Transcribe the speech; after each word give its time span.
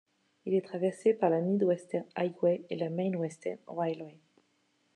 Il 0.47 0.55
est 0.55 0.65
traversé 0.65 1.13
par 1.13 1.29
la 1.29 1.41
Mid-Western 1.41 2.05
Highway 2.15 2.65
et 2.71 2.75
la 2.75 2.89
Main 2.89 3.13
Western 3.13 3.59
Railway. 3.67 4.17